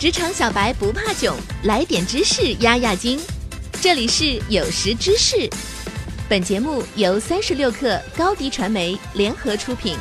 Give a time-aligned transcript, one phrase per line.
[0.00, 3.18] 职场小白不怕囧，来点知识压压惊。
[3.82, 5.50] 这里是有识知识，
[6.28, 9.96] 本节目由三十六克高低传媒联合出品。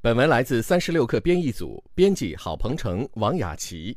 [0.00, 3.96] 本文来自三十六克编译组，编辑郝鹏程、王雅琪。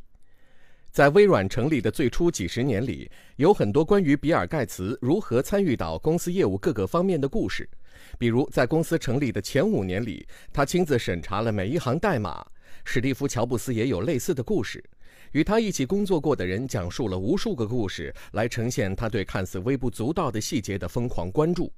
[0.91, 7.69] 在微软成立的最初几十年里，有很多关于比尔·盖茨如何参与到公司业务各个方面的故事。
[8.17, 12.45] 比如，在公司成立的前五年里，他亲自审查了每一行代码。
[12.83, 14.83] 史蒂夫·乔布斯也有类似的故事，
[15.31, 21.71] 与他一起工作过的人讲述了无数个故事，来呈现他对看似微不足道的细节的疯狂关注。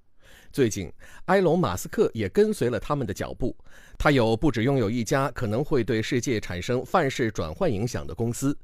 [0.52, 0.91] 最近，
[1.26, 3.55] 埃隆·马斯克也跟随了他们的脚步。
[3.98, 8.55] 他有不止拥有一家可能会对世界产生范式转换影响的公司。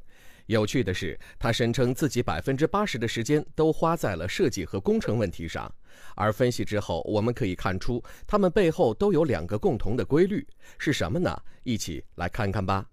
[0.47, 5.73] 有趣的是，他声称自己百分之八十的时间都花在了设计和工程问题上。
[6.15, 10.45] 而分析之后，我们可以看出，他们背后都有两个共同的规律，
[10.77, 11.35] 是什么呢？
[11.63, 12.85] 一起来看看吧。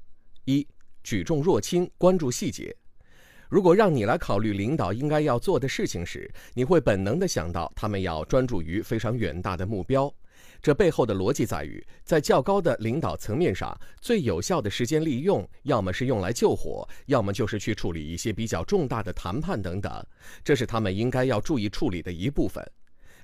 [0.46, 0.66] 一，
[1.04, 2.74] 举重若轻，关注细节。
[3.50, 10.10] 如果让你来考虑领导应该要做的事情时，你会本能地想到他们要专注于非常远大的目标。
[10.60, 20.06] 这背后的逻辑在于，在较高的领导层面上，最有效的时间利用，要么是用来救火，要么就是去处理一些比较重大的谈判等等。
[20.44, 22.64] 这是他们应该要注意处理的一部分。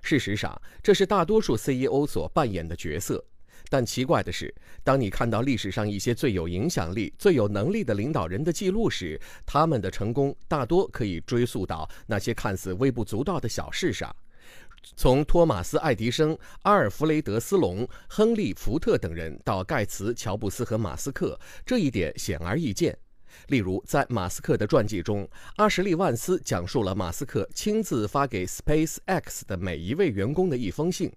[0.02, 3.24] 事实上，这是大多数 CEO 所扮演的角色。
[3.70, 14.14] 但奇怪的是，当你看到历史上一些最有影响力、最有能力的领导人的记录时，他们的成功大多可以追溯到那些看似微不足道的小事上。
[14.96, 22.96] 从托马斯·爱迪生、阿尔弗雷德·斯隆、亨利·福特等人到盖茨、乔布斯和马斯克，这一点显而易见。
[23.48, 31.12] 例如，在马斯克的传记中，阿什利·万斯讲述了马斯克亲自发给 SpaceX 的每一位员工的一封信。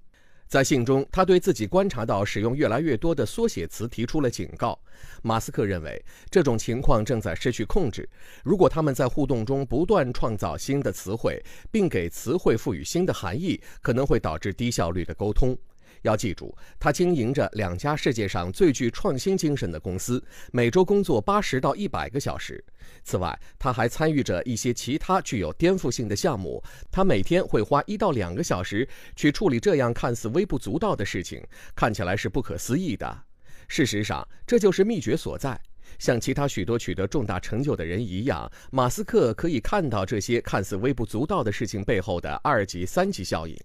[0.51, 4.77] 在信中，他对自己观察到使用越来越多的缩写词提出了警告。
[5.23, 8.07] 马斯克认为这种情况正在失去控制。
[8.43, 11.41] 如果他们在互动中不断创造新的词汇，
[11.71, 15.57] 并给词汇赋予新的含义，可能会导致低效率的沟通。
[16.01, 22.63] 要记住，他经营着两家世界上最具创新精神的公司，每周工作八十到一百个小时。
[23.03, 26.63] 此外，他还参与着一些其他具有颠覆性的项目。
[26.91, 31.43] 他每天会花一到两个小时去处理这样看似微不足道的事情，
[31.75, 33.23] 看起来是不可思议的。
[33.67, 35.59] 事实上，这就是秘诀所在。
[35.99, 43.55] 像其他许多取得重大成就的人一样，马斯克可以看到这些看似微不足道的事情背后的二级、三级效应。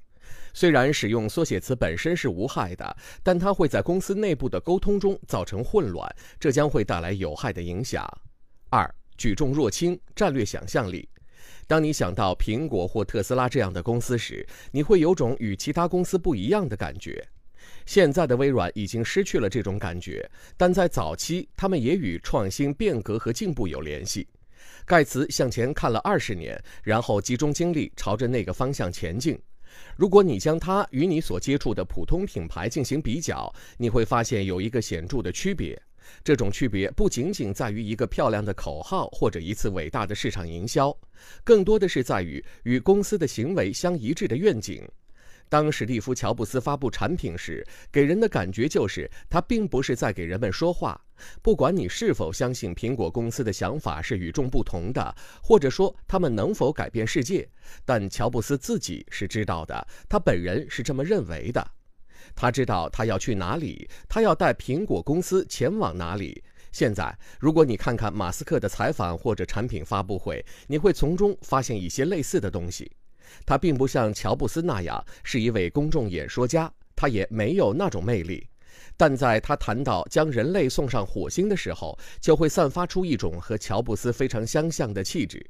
[0.52, 6.10] 虽然使用缩写词本身是无害的，但它会在公司内部的沟通中造成混乱，
[6.40, 8.06] 这将会带来有害的影响。
[8.70, 8.88] 二，
[9.18, 11.08] 举重若轻，战略想象力。
[11.66, 17.26] 当你想到苹果或特斯拉这样的公司时，你会有种与其他公司不一样的感觉。
[17.84, 24.26] 现在的微软已经失去了这种感觉，但在早期，他们也与创新、变革和进步有联系。
[24.84, 29.38] 盖茨向前看了二十年，然后集中精力朝着那个方向前进。
[29.96, 35.80] 如果你将它与你所接触的普通品牌进行比较，你会发现有一个显著的区别。
[36.22, 40.96] 这种区别不仅仅在于一个漂亮的口号或者一次伟大的市场营销，
[41.42, 44.88] 更多的是在于与公司的行为相一致的愿景。
[45.48, 51.00] 当史蒂夫·乔布斯发布产品时，给人的感觉就是他并不是在给人们说话。
[51.42, 57.48] 不管你是否相信苹果公司的想法是与众不同的，或者说他们能否改变世界，
[57.84, 61.66] 但乔布斯自己是知道的，他本人是这么认为的。
[62.34, 66.42] 他知道他要去哪里，他要带苹果公司前往哪里。
[66.72, 72.90] 现在，如果你看看马斯克的采访或者产品发布会，你会从中发现一些类似的东西。
[73.46, 78.46] 他并不像乔布斯那样是一位公众演说家，他也没有那种魅力。
[78.96, 85.44] 但在他谈到将人类送上火星的时候，就会散发出一种和乔布斯非常相像的气质。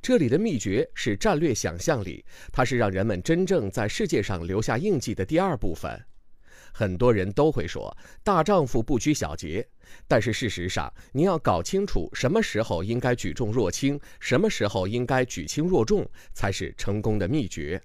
[0.00, 6.00] 这里的秘诀是战略想象力，它是让人们真正在世界上留下印记的第二部分。
[6.74, 9.66] 很多人都会说大丈夫不拘小节，
[10.08, 17.78] 但是事实上，你要搞清楚什么时候应该举重若轻，什么时候应该举轻若重，才是成功的秘诀。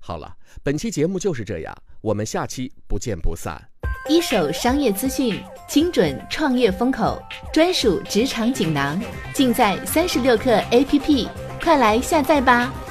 [0.00, 3.62] 好了，本期节目就是这样，我们下期不见不散。
[4.08, 7.22] 一手商业资讯，精准创业风口，
[7.52, 9.00] 专属职场锦囊，
[9.32, 11.28] 尽在三十六课 APP，
[11.62, 12.83] 快来下载吧。